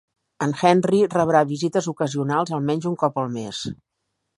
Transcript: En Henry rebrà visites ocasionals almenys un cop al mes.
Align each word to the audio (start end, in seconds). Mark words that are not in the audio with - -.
En 0.45 0.55
Henry 0.69 1.01
rebrà 1.11 1.43
visites 1.53 1.91
ocasionals 1.95 2.59
almenys 2.59 2.93
un 2.95 3.01
cop 3.05 3.25
al 3.27 3.35
mes. 3.41 3.67